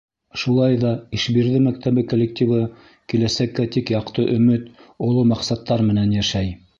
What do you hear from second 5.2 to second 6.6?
маҡсаттар менән йәшәй.